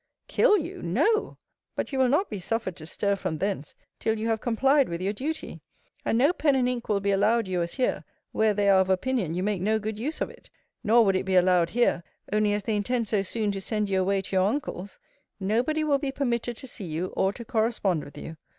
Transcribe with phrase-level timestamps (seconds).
[0.27, 0.81] Kill you!
[0.81, 1.37] No!
[1.75, 4.99] But you will not be suffered to stir from thence, till you have complied with
[4.99, 5.61] your duty.
[6.03, 8.89] And no pen and ink will be allowed you as here; where they are of
[8.89, 10.49] opinion you make no good use of it:
[10.83, 12.01] nor would it be allowed here,
[12.33, 14.97] only as they intend so soon to send you away to your uncle's.
[15.39, 18.37] No body will be permitted to see you, or to correspond with you.